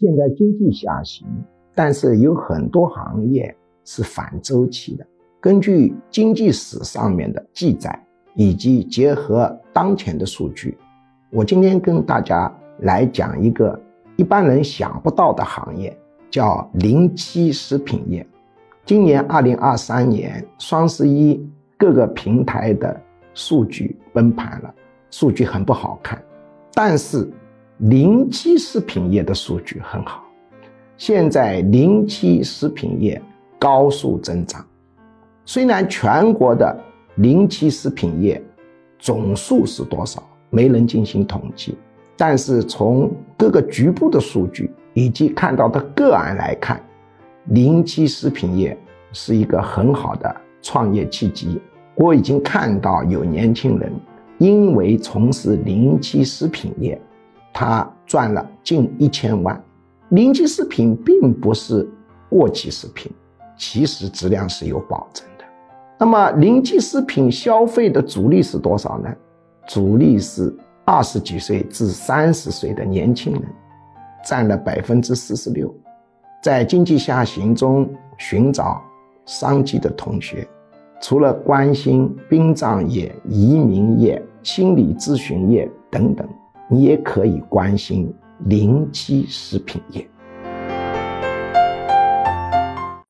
[0.00, 1.26] 现在经济下行，
[1.74, 3.52] 但是有很多行业
[3.84, 5.04] 是反周期的。
[5.40, 8.00] 根据经济史上面的记载，
[8.36, 10.78] 以及结合当前的数据，
[11.32, 13.76] 我今天跟大家来讲一个
[14.14, 15.96] 一般人想不到的行业，
[16.30, 18.24] 叫零七食品业。
[18.84, 21.44] 今年二零二三年双十一，
[21.76, 23.00] 各个平台的
[23.34, 24.72] 数据崩盘了，
[25.10, 26.22] 数据很不好看。
[26.72, 27.28] 但是
[27.78, 30.24] 零七食品业的数据很好，
[30.96, 33.22] 现在零七食品业
[33.56, 34.66] 高速增长。
[35.44, 36.76] 虽然全国的
[37.18, 38.42] 零七食品业
[38.98, 41.78] 总数是多少，没人进行统计，
[42.16, 46.82] 但是从各个局部的数据以及看到的个案来看。
[47.50, 48.76] 零七食品业
[49.12, 51.60] 是一个很好的创业契机。
[51.94, 53.92] 我已经看到有年轻人
[54.38, 57.00] 因为从事零七食品业，
[57.58, 59.60] 他赚了近一千万。
[60.10, 61.84] 零七食品并不是
[62.30, 63.10] 过期食品，
[63.56, 65.44] 其实质量是有保证的。
[65.98, 69.12] 那么零七食品消费的主力是多少呢？
[69.66, 73.42] 主力是二十几岁至三十岁的年轻人，
[74.24, 75.74] 占了百分之四十六。
[76.40, 78.80] 在经济下行中寻找
[79.26, 80.46] 商机的同学，
[81.02, 86.24] 除了关心殡葬业、移民业、心理咨询业等等，
[86.68, 90.06] 你也可以关心零基食品业。